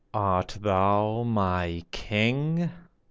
Art 0.15 0.57
thou 0.59 1.21
my 1.21 1.85
King 1.91 2.71